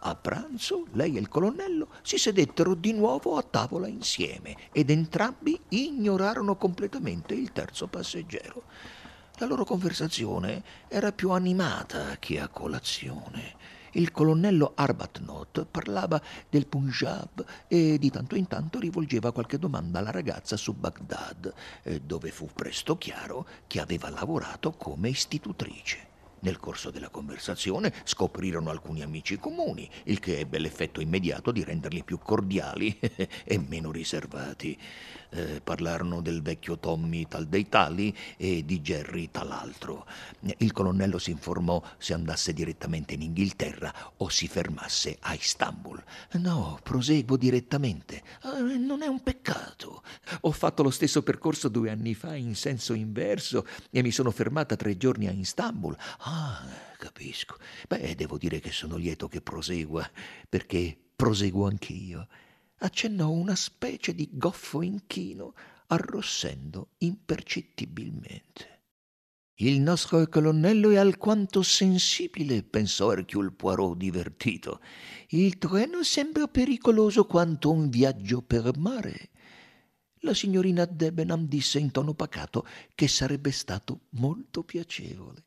A 0.00 0.14
pranzo 0.14 0.86
lei 0.92 1.16
e 1.16 1.20
il 1.20 1.28
colonnello 1.28 1.88
si 2.02 2.18
sedettero 2.18 2.74
di 2.74 2.92
nuovo 2.92 3.36
a 3.36 3.42
tavola 3.42 3.88
insieme 3.88 4.56
ed 4.70 4.90
entrambi 4.90 5.60
ignorarono 5.70 6.54
completamente 6.54 7.34
il 7.34 7.50
terzo 7.50 7.88
passeggero. 7.88 8.62
La 9.38 9.46
loro 9.46 9.64
conversazione 9.64 10.62
era 10.86 11.10
più 11.10 11.30
animata 11.30 12.16
che 12.20 12.38
a 12.38 12.46
colazione. 12.46 13.54
Il 13.92 14.12
colonnello 14.12 14.72
Arbuthnot 14.76 15.66
parlava 15.68 16.20
del 16.48 16.66
Punjab 16.66 17.44
e 17.66 17.98
di 17.98 18.10
tanto 18.10 18.36
in 18.36 18.46
tanto 18.46 18.78
rivolgeva 18.78 19.32
qualche 19.32 19.58
domanda 19.58 19.98
alla 19.98 20.12
ragazza 20.12 20.56
su 20.56 20.74
Baghdad, 20.74 21.52
eh, 21.82 22.00
dove 22.00 22.30
fu 22.30 22.48
presto 22.54 22.96
chiaro 22.98 23.46
che 23.66 23.80
aveva 23.80 24.10
lavorato 24.10 24.72
come 24.72 25.08
istitutrice. 25.08 26.06
Nel 26.40 26.58
corso 26.58 26.90
della 26.90 27.08
conversazione 27.08 27.92
scoprirono 28.04 28.70
alcuni 28.70 29.02
amici 29.02 29.38
comuni, 29.38 29.88
il 30.04 30.20
che 30.20 30.38
ebbe 30.38 30.58
l'effetto 30.58 31.00
immediato 31.00 31.50
di 31.50 31.64
renderli 31.64 32.04
più 32.04 32.18
cordiali 32.18 32.98
e 33.44 33.58
meno 33.58 33.90
riservati. 33.90 34.78
Eh, 35.30 35.60
parlarono 35.62 36.22
del 36.22 36.40
vecchio 36.40 36.78
Tommy 36.78 37.26
tal 37.28 37.48
dei 37.48 37.68
tali 37.68 38.16
e 38.38 38.64
di 38.64 38.80
Jerry 38.80 39.30
tal 39.30 39.50
altro. 39.50 40.06
Il 40.58 40.72
colonnello 40.72 41.18
si 41.18 41.30
informò 41.30 41.82
se 41.98 42.14
andasse 42.14 42.54
direttamente 42.54 43.12
in 43.12 43.20
Inghilterra 43.20 43.92
o 44.16 44.30
si 44.30 44.48
fermasse 44.48 45.18
a 45.20 45.34
Istanbul. 45.34 46.02
No, 46.32 46.78
proseguo 46.82 47.36
direttamente. 47.36 48.22
Eh, 48.42 48.78
non 48.78 49.02
è 49.02 49.06
un 49.06 49.22
peccato. 49.22 50.02
Ho 50.42 50.50
fatto 50.50 50.82
lo 50.82 50.90
stesso 50.90 51.22
percorso 51.22 51.68
due 51.68 51.90
anni 51.90 52.14
fa 52.14 52.34
in 52.34 52.54
senso 52.54 52.94
inverso 52.94 53.66
e 53.90 54.02
mi 54.02 54.10
sono 54.10 54.30
fermata 54.30 54.76
tre 54.76 54.96
giorni 54.96 55.26
a 55.26 55.32
Istanbul. 55.32 55.94
Ah, 56.30 56.62
capisco. 56.98 57.56
Beh, 57.88 58.14
devo 58.14 58.36
dire 58.36 58.60
che 58.60 58.70
sono 58.70 58.96
lieto 58.96 59.28
che 59.28 59.40
prosegua, 59.40 60.06
perché 60.46 60.94
proseguo 61.16 61.66
anch'io. 61.66 62.28
Accennò 62.80 63.30
una 63.30 63.54
specie 63.54 64.14
di 64.14 64.28
goffo 64.30 64.82
inchino, 64.82 65.54
arrossendo 65.86 66.90
impercettibilmente. 66.98 68.82
Il 69.60 69.80
nostro 69.80 70.26
colonnello 70.28 70.90
è 70.90 70.98
alquanto 70.98 71.62
sensibile, 71.62 72.62
pensò 72.62 73.10
Hercule 73.10 73.50
Poirot 73.50 73.96
divertito. 73.96 74.82
Il 75.28 75.56
treno 75.56 76.02
sembra 76.02 76.46
pericoloso 76.46 77.24
quanto 77.24 77.70
un 77.70 77.88
viaggio 77.88 78.42
per 78.42 78.76
mare. 78.76 79.30
La 80.20 80.34
signorina 80.34 80.84
Debenham 80.84 81.46
disse 81.46 81.78
in 81.78 81.90
tono 81.90 82.12
pacato 82.12 82.66
che 82.94 83.08
sarebbe 83.08 83.50
stato 83.50 84.08
molto 84.10 84.62
piacevole. 84.62 85.46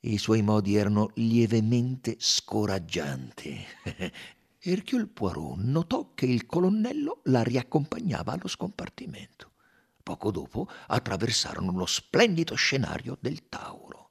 I 0.00 0.16
suoi 0.16 0.42
modi 0.42 0.76
erano 0.76 1.10
lievemente 1.14 2.14
scoraggianti. 2.20 3.66
Hercule 4.62 5.08
Poirot 5.08 5.56
notò 5.58 6.12
che 6.14 6.26
il 6.26 6.46
colonnello 6.46 7.22
la 7.24 7.42
riaccompagnava 7.42 8.32
allo 8.32 8.46
scompartimento. 8.46 9.54
Poco 10.00 10.30
dopo 10.30 10.68
attraversarono 10.86 11.72
lo 11.72 11.84
splendido 11.86 12.54
scenario 12.54 13.18
del 13.20 13.48
Tauro. 13.48 14.10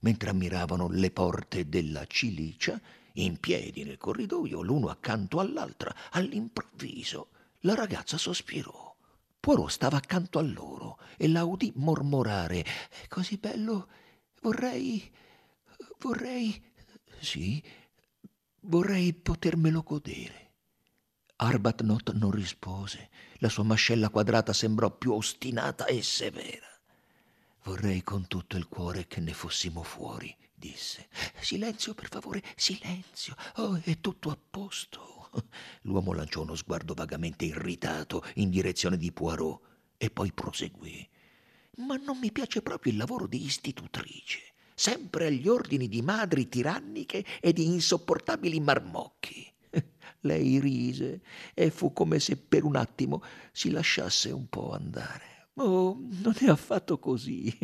Mentre 0.00 0.30
ammiravano 0.30 0.88
le 0.88 1.12
porte 1.12 1.68
della 1.68 2.04
Cilicia, 2.06 2.80
in 3.14 3.38
piedi 3.38 3.84
nel 3.84 3.98
corridoio, 3.98 4.62
l'uno 4.62 4.88
accanto 4.88 5.38
all'altra, 5.38 5.94
all'improvviso 6.10 7.28
la 7.60 7.76
ragazza 7.76 8.18
sospirò. 8.18 8.96
Poirot 9.38 9.70
stava 9.70 9.96
accanto 9.96 10.40
a 10.40 10.42
loro 10.42 10.98
e 11.16 11.28
la 11.28 11.44
udì 11.44 11.72
mormorare: 11.76 12.64
È 12.64 13.06
così 13.06 13.36
bello 13.36 13.86
Vorrei. 14.42 15.10
Vorrei. 16.00 16.62
sì, 17.20 17.62
vorrei 18.62 19.12
potermelo 19.12 19.82
godere. 19.82 20.48
Arbuthnot 21.36 22.12
non 22.12 22.30
rispose. 22.30 23.08
La 23.38 23.48
sua 23.48 23.62
mascella 23.62 24.10
quadrata 24.10 24.52
sembrò 24.52 24.90
più 24.90 25.12
ostinata 25.12 25.86
e 25.86 26.02
severa. 26.02 26.68
Vorrei 27.64 28.02
con 28.02 28.26
tutto 28.26 28.56
il 28.56 28.68
cuore 28.68 29.06
che 29.06 29.20
ne 29.20 29.32
fossimo 29.32 29.82
fuori, 29.82 30.34
disse. 30.54 31.08
Silenzio, 31.40 31.94
per 31.94 32.08
favore, 32.08 32.42
silenzio. 32.56 33.34
Oh, 33.56 33.80
è 33.82 34.00
tutto 34.00 34.30
a 34.30 34.38
posto. 34.38 35.30
L'uomo 35.82 36.12
lanciò 36.12 36.42
uno 36.42 36.56
sguardo 36.56 36.94
vagamente 36.94 37.44
irritato 37.44 38.24
in 38.34 38.50
direzione 38.50 38.96
di 38.96 39.12
Poirot 39.12 39.60
e 39.96 40.10
poi 40.10 40.32
proseguì 40.32 41.08
ma 41.80 41.96
non 41.96 42.18
mi 42.18 42.32
piace 42.32 42.62
proprio 42.62 42.92
il 42.92 42.98
lavoro 42.98 43.26
di 43.26 43.44
istitutrice, 43.44 44.54
sempre 44.80 45.26
agli 45.26 45.46
ordini 45.46 45.88
di 45.88 46.00
madri 46.00 46.48
tiranniche 46.48 47.22
e 47.42 47.52
di 47.52 47.66
insopportabili 47.66 48.60
marmocchi. 48.60 49.46
Lei 50.20 50.58
rise 50.58 51.20
e 51.52 51.70
fu 51.70 51.92
come 51.92 52.18
se 52.18 52.38
per 52.38 52.64
un 52.64 52.76
attimo 52.76 53.22
si 53.52 53.70
lasciasse 53.70 54.30
un 54.30 54.48
po' 54.48 54.72
andare. 54.72 55.48
Oh, 55.56 56.00
non 56.22 56.32
è 56.38 56.48
affatto 56.48 56.98
così. 56.98 57.54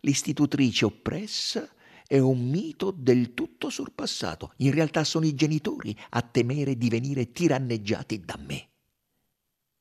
L'istitutrice 0.00 0.84
oppressa 0.84 1.68
È 2.04 2.18
un 2.18 2.48
mito 2.48 2.90
del 2.90 3.34
tutto 3.34 3.70
sorpassato. 3.70 4.54
In 4.56 4.72
realtà 4.72 5.04
sono 5.04 5.26
i 5.26 5.36
genitori 5.36 5.96
a 6.10 6.22
temere 6.22 6.76
di 6.76 6.88
venire 6.88 7.30
tiranneggiati 7.30 8.24
da 8.24 8.36
me. 8.36 8.68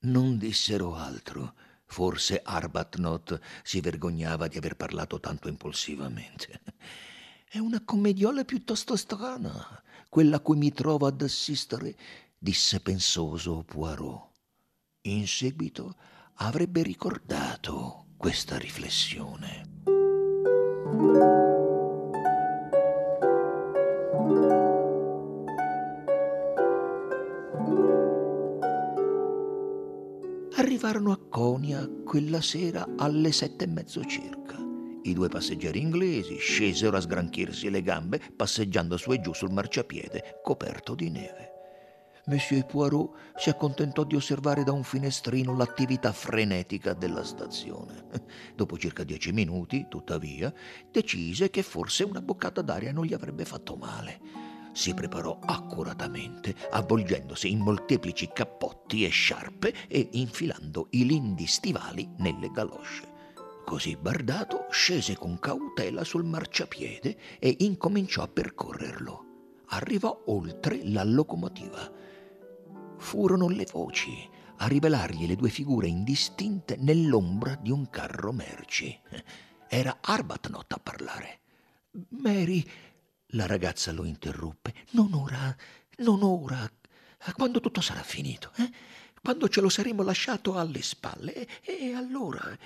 Non 0.01 0.37
dissero 0.37 0.93
altro. 0.93 1.55
Forse 1.87 2.41
Arbuthnot 2.43 3.39
si 3.63 3.79
vergognava 3.81 4.47
di 4.47 4.57
aver 4.57 4.75
parlato 4.75 5.19
tanto 5.19 5.47
impulsivamente. 5.47 6.61
È 7.49 7.57
una 7.57 7.81
commediola 7.83 8.43
piuttosto 8.43 8.95
strana, 8.95 9.81
quella 10.09 10.35
a 10.35 10.39
cui 10.41 10.57
mi 10.57 10.71
trovo 10.71 11.07
ad 11.07 11.21
assistere, 11.21 11.95
disse 12.37 12.81
pensoso 12.81 13.63
Poirot. 13.63 14.29
In 15.03 15.25
seguito 15.27 15.95
avrebbe 16.35 16.83
ricordato 16.83 18.07
questa 18.17 18.57
riflessione. 18.57 19.75
Arrivarono 30.77 31.11
a 31.11 31.17
Conia 31.17 31.89
quella 32.05 32.39
sera 32.39 32.87
alle 32.97 33.31
sette 33.31 33.63
e 33.63 33.67
mezzo 33.67 34.05
circa. 34.05 34.57
I 35.01 35.11
due 35.11 35.27
passeggeri 35.27 35.81
inglesi 35.81 36.37
scesero 36.37 36.95
a 36.95 36.99
sgranchirsi 36.99 37.71
le 37.71 37.81
gambe 37.81 38.21
passeggiando 38.35 38.95
su 38.95 39.11
e 39.11 39.19
giù 39.19 39.33
sul 39.33 39.49
marciapiede 39.49 40.39
coperto 40.43 40.93
di 40.93 41.09
neve. 41.09 41.51
Monsieur 42.27 42.63
Poirot 42.67 43.09
si 43.37 43.49
accontentò 43.49 44.03
di 44.03 44.13
osservare 44.13 44.63
da 44.63 44.71
un 44.71 44.83
finestrino 44.83 45.57
l'attività 45.57 46.11
frenetica 46.11 46.93
della 46.93 47.23
stazione. 47.23 48.05
Dopo 48.55 48.77
circa 48.77 49.03
dieci 49.03 49.31
minuti, 49.31 49.87
tuttavia, 49.89 50.53
decise 50.91 51.49
che 51.49 51.63
forse 51.63 52.03
una 52.03 52.21
boccata 52.21 52.61
d'aria 52.61 52.91
non 52.91 53.03
gli 53.03 53.15
avrebbe 53.15 53.45
fatto 53.45 53.75
male. 53.77 54.46
Si 54.77 54.93
preparò 54.93 55.39
accuratamente, 55.43 56.55
avvolgendosi 56.69 57.49
in 57.49 57.61
molteplici 57.61 58.29
cappotti 58.31 59.05
e 59.05 59.09
sciarpe 59.09 59.73
e 59.87 60.09
infilando 60.11 60.89
i 60.91 61.03
lindi 61.03 61.47
stivali 61.47 62.07
nelle 62.17 62.51
galosce. 62.51 63.11
Così 63.65 63.97
bardato, 63.97 64.67
scese 64.69 65.17
con 65.17 65.39
cautela 65.39 66.03
sul 66.03 66.25
marciapiede 66.25 67.17
e 67.39 67.55
incominciò 67.61 68.21
a 68.21 68.27
percorrerlo. 68.27 69.25
Arrivò 69.69 70.25
oltre 70.27 70.81
la 70.83 71.03
locomotiva 71.03 71.91
furono 72.99 73.47
le 73.49 73.65
voci 73.71 74.29
a 74.57 74.67
rivelargli 74.67 75.25
le 75.25 75.35
due 75.35 75.49
figure 75.49 75.87
indistinte 75.87 76.75
nell'ombra 76.77 77.55
di 77.59 77.71
un 77.71 77.89
carro 77.89 78.31
merci. 78.31 78.95
Era 79.67 79.97
Arbuthnot 80.01 80.71
a 80.71 80.77
parlare. 80.77 81.39
Mary, 82.09 82.63
la 83.31 83.45
ragazza 83.45 83.91
lo 83.91 84.05
interruppe, 84.05 84.73
non 84.91 85.13
ora, 85.13 85.55
non 85.97 86.23
ora, 86.23 86.69
quando 87.33 87.59
tutto 87.59 87.81
sarà 87.81 88.03
finito, 88.03 88.51
eh? 88.57 88.71
quando 89.21 89.49
ce 89.49 89.61
lo 89.61 89.69
saremo 89.69 90.03
lasciato 90.03 90.57
alle 90.57 90.81
spalle. 90.81 91.33
E, 91.61 91.89
e 91.89 91.93
allora... 91.93 92.57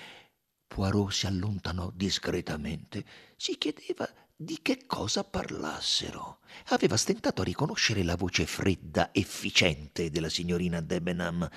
Poirot 0.68 1.12
si 1.12 1.26
allontanò 1.26 1.92
discretamente. 1.94 3.04
Si 3.36 3.58
chiedeva 3.58 4.08
di 4.34 4.60
che 4.62 4.86
cosa 4.86 5.26
parlassero. 5.26 6.40
Aveva 6.68 6.96
stentato 6.96 7.42
a 7.42 7.46
riconoscere 7.46 8.04
la 8.04 8.16
voce 8.16 8.46
fredda, 8.46 9.10
efficiente 9.12 10.10
della 10.10 10.30
signorina 10.30 10.80
Debenham. 10.80 11.50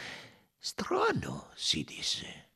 Strano, 0.58 1.50
si 1.54 1.84
disse. 1.84 2.50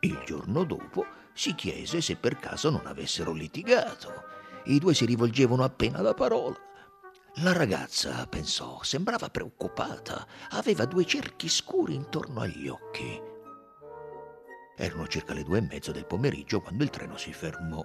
Il 0.00 0.20
giorno 0.26 0.64
dopo 0.64 1.06
si 1.32 1.54
chiese 1.54 2.00
se 2.00 2.16
per 2.16 2.36
caso 2.38 2.70
non 2.70 2.86
avessero 2.86 3.32
litigato. 3.32 4.37
I 4.64 4.78
due 4.78 4.94
si 4.94 5.04
rivolgevano 5.04 5.64
appena 5.64 6.00
la 6.00 6.14
parola. 6.14 6.56
La 7.36 7.52
ragazza, 7.52 8.26
pensò, 8.26 8.80
sembrava 8.82 9.28
preoccupata. 9.28 10.26
Aveva 10.50 10.84
due 10.84 11.04
cerchi 11.04 11.48
scuri 11.48 11.94
intorno 11.94 12.40
agli 12.40 12.68
occhi. 12.68 13.20
Erano 14.76 15.06
circa 15.06 15.34
le 15.34 15.42
due 15.42 15.58
e 15.58 15.62
mezzo 15.62 15.92
del 15.92 16.06
pomeriggio 16.06 16.60
quando 16.60 16.84
il 16.84 16.90
treno 16.90 17.16
si 17.16 17.32
fermò 17.32 17.84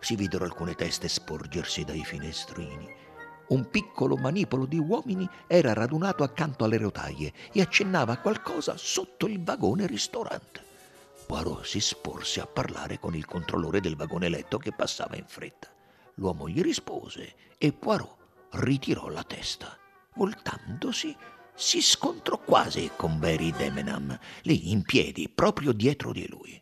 si 0.00 0.16
videro 0.16 0.44
alcune 0.44 0.74
teste 0.74 1.08
sporgersi 1.08 1.84
dai 1.84 2.04
finestrini. 2.04 3.02
Un 3.46 3.68
piccolo 3.68 4.16
manipolo 4.16 4.66
di 4.66 4.78
uomini 4.78 5.28
era 5.46 5.72
radunato 5.72 6.22
accanto 6.22 6.64
alle 6.64 6.78
rotaie 6.78 7.32
e 7.52 7.60
accennava 7.60 8.16
qualcosa 8.18 8.76
sotto 8.76 9.26
il 9.26 9.42
vagone 9.42 9.86
ristorante. 9.86 10.62
Poirot 11.26 11.64
si 11.64 11.80
sporse 11.80 12.40
a 12.40 12.46
parlare 12.46 12.98
con 12.98 13.14
il 13.14 13.26
controllore 13.26 13.80
del 13.80 13.96
vagone 13.96 14.28
letto 14.28 14.58
che 14.58 14.72
passava 14.72 15.16
in 15.16 15.24
fretta. 15.26 15.73
L'uomo 16.14 16.48
gli 16.48 16.62
rispose 16.62 17.34
e 17.58 17.72
Poirot 17.72 18.16
ritirò 18.50 19.08
la 19.08 19.24
testa. 19.24 19.76
Voltandosi, 20.14 21.16
si 21.54 21.80
scontrò 21.80 22.38
quasi 22.38 22.90
con 22.96 23.18
Barry 23.18 23.52
Demenham, 23.52 24.18
lì 24.42 24.70
in 24.70 24.82
piedi, 24.82 25.28
proprio 25.28 25.72
dietro 25.72 26.12
di 26.12 26.26
lui. 26.28 26.60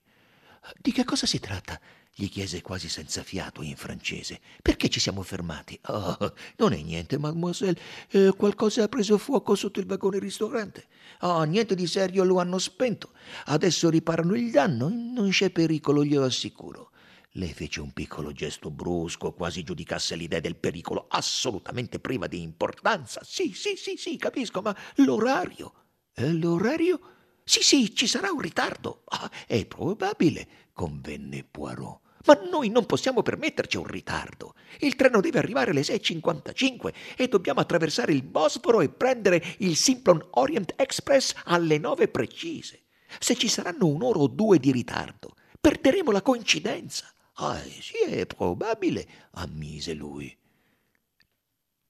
Di 0.80 0.92
che 0.92 1.04
cosa 1.04 1.26
si 1.26 1.38
tratta? 1.38 1.80
gli 2.14 2.28
chiese 2.28 2.60
quasi 2.60 2.88
senza 2.88 3.22
fiato 3.22 3.62
in 3.62 3.76
francese. 3.76 4.40
Perché 4.60 4.88
ci 4.88 5.00
siamo 5.00 5.22
fermati? 5.22 5.78
Oh, 5.86 6.34
non 6.58 6.72
è 6.72 6.82
niente, 6.82 7.18
mademoiselle. 7.18 7.78
Eh, 8.10 8.34
qualcosa 8.36 8.84
ha 8.84 8.88
preso 8.88 9.16
fuoco 9.16 9.54
sotto 9.54 9.80
il 9.80 9.86
vagone 9.86 10.18
ristorante. 10.18 10.86
Oh, 11.20 11.42
niente 11.44 11.74
di 11.74 11.86
serio, 11.86 12.24
lo 12.24 12.38
hanno 12.38 12.58
spento. 12.58 13.12
Adesso 13.46 13.88
riparano 13.88 14.34
il 14.34 14.50
danno. 14.50 14.88
Non 14.88 15.30
c'è 15.30 15.50
pericolo, 15.50 16.04
glielo 16.04 16.24
assicuro. 16.24 16.90
Lei 17.36 17.54
fece 17.54 17.80
un 17.80 17.92
piccolo 17.92 18.30
gesto 18.32 18.70
brusco, 18.70 19.32
quasi 19.32 19.62
giudicasse 19.62 20.14
l'idea 20.16 20.40
del 20.40 20.56
pericolo 20.56 21.06
assolutamente 21.08 21.98
priva 21.98 22.26
di 22.26 22.42
importanza. 22.42 23.22
Sì, 23.24 23.54
sì, 23.54 23.74
sì, 23.76 23.96
sì, 23.96 24.18
capisco, 24.18 24.60
ma 24.60 24.76
l'orario? 24.96 25.72
Eh, 26.12 26.30
l'orario? 26.30 27.00
Sì, 27.42 27.62
sì, 27.62 27.94
ci 27.94 28.06
sarà 28.06 28.30
un 28.30 28.40
ritardo. 28.40 29.04
Ah, 29.06 29.30
è 29.46 29.64
probabile, 29.64 30.46
convenne 30.74 31.42
Poirot. 31.42 32.00
Ma 32.26 32.38
noi 32.50 32.68
non 32.68 32.84
possiamo 32.84 33.22
permetterci 33.22 33.78
un 33.78 33.86
ritardo. 33.86 34.54
Il 34.80 34.94
treno 34.94 35.22
deve 35.22 35.38
arrivare 35.38 35.70
alle 35.70 35.80
6.55 35.80 36.92
e 37.16 37.28
dobbiamo 37.28 37.60
attraversare 37.60 38.12
il 38.12 38.22
Bosforo 38.22 38.82
e 38.82 38.90
prendere 38.90 39.42
il 39.60 39.76
Simplon 39.76 40.22
Orient 40.32 40.74
Express 40.76 41.32
alle 41.44 41.78
9 41.78 42.08
precise. 42.08 42.82
Se 43.18 43.34
ci 43.36 43.48
saranno 43.48 43.86
un'ora 43.86 44.18
o 44.18 44.26
due 44.26 44.58
di 44.58 44.70
ritardo, 44.70 45.34
perderemo 45.58 46.10
la 46.10 46.20
coincidenza. 46.20 47.12
Ah, 47.34 47.58
sì, 47.58 47.98
è 48.04 48.26
probabile, 48.26 49.08
ammise 49.32 49.94
lui. 49.94 50.36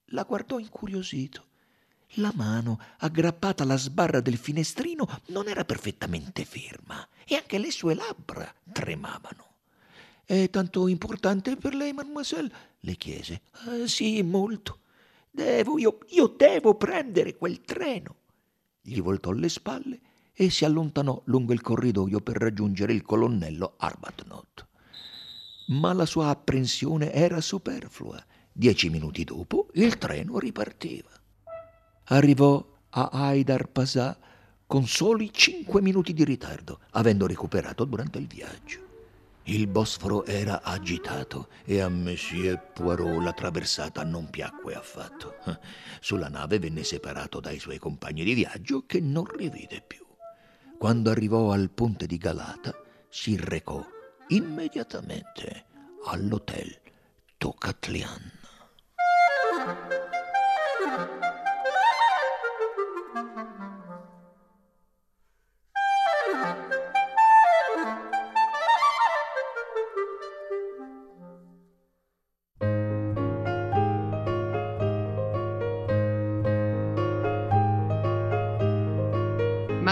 La 0.07 0.23
guardò 0.25 0.59
incuriosito. 0.59 1.47
La 2.17 2.33
mano 2.35 2.79
aggrappata 2.99 3.63
alla 3.63 3.79
sbarra 3.79 4.21
del 4.21 4.37
finestrino 4.37 5.09
non 5.29 5.49
era 5.49 5.65
perfettamente 5.65 6.45
ferma 6.45 7.09
e 7.27 7.37
anche 7.37 7.59
le 7.59 7.71
sue 7.71 7.95
labbra 7.95 8.53
tremavano. 8.71 9.47
È 10.25 10.51
tanto 10.51 10.87
importante 10.89 11.57
per 11.57 11.75
lei, 11.75 11.93
mademoiselle? 11.93 12.53
le 12.81 12.97
chiese. 12.97 13.43
Ah, 13.65 13.87
sì, 13.87 14.23
molto. 14.23 14.81
Devo, 15.31 15.79
io, 15.79 15.99
io 16.11 16.27
devo 16.29 16.75
prendere 16.75 17.37
quel 17.37 17.63
treno. 17.63 18.17
Gli 18.83 19.01
voltò 19.01 19.31
le 19.33 19.49
spalle 19.49 20.01
e 20.35 20.51
si 20.51 20.65
allontanò 20.65 21.21
lungo 21.27 21.53
il 21.53 21.63
corridoio 21.63 22.21
per 22.21 22.37
raggiungere 22.37 22.93
il 22.93 23.03
colonnello 23.03 23.75
Arbuthnot. 23.79 24.67
Ma 25.69 25.93
la 25.93 26.07
sua 26.07 26.29
apprensione 26.29 27.13
era 27.13 27.41
superflua. 27.41 28.23
Dieci 28.53 28.91
minuti 28.91 29.25
dopo 29.25 29.69
il 29.75 29.97
treno 29.97 30.39
ripartiva. 30.39 31.11
Arrivò 32.05 32.65
a 32.91 33.09
Haidar 33.13 33.69
Pasà 33.69 34.19
con 34.67 34.87
soli 34.87 35.31
cinque 35.33 35.81
minuti 35.81 36.13
di 36.13 36.25
ritardo, 36.25 36.81
avendo 36.91 37.27
recuperato 37.27 37.85
durante 37.85 38.19
il 38.19 38.27
viaggio. 38.27 38.81
Il 39.45 39.67
Bosforo 39.67 40.25
era 40.25 40.63
agitato 40.63 41.49
e 41.65 41.81
a 41.81 41.89
Monsieur 41.89 42.59
Poirot 42.73 43.23
la 43.23 43.33
traversata 43.33 44.05
non 44.05 44.31
piacque 44.31 44.75
affatto. 44.75 45.35
Sulla 46.01 46.29
nave 46.29 46.59
venne 46.59 46.85
separato 46.85 47.41
dai 47.41 47.59
suoi 47.59 47.79
compagni 47.79 48.25
di 48.25 48.35
viaggio 48.35 48.85
che 48.87 49.01
non 49.01 49.25
rivide 49.25 49.83
più. 49.87 50.07
Quando 50.79 51.11
arrivò 51.11 51.51
al 51.51 51.71
ponte 51.71 52.07
di 52.07 52.19
Galata, 52.19 52.73
si 53.09 53.37
recò 53.37 53.85
immediatamente 54.29 55.65
all'hotel 56.07 56.81
Tocatlian. 57.39 58.42